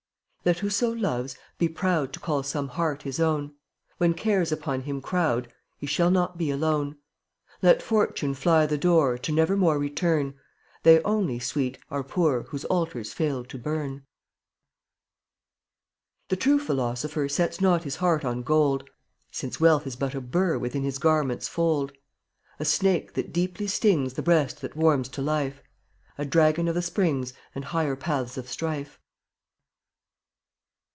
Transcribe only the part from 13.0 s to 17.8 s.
fail to burn. The true philosopher Sets